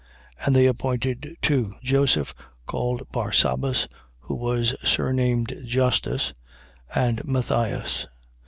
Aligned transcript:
1:23. 0.39 0.47
And 0.47 0.55
they 0.55 0.65
appointed 0.65 1.37
two, 1.43 1.75
Joseph, 1.83 2.33
called 2.65 3.07
Barsabas, 3.11 3.87
who 4.21 4.33
was 4.33 4.73
surnamed 4.83 5.55
Justus, 5.63 6.33
and 6.95 7.23
Matthias. 7.23 8.07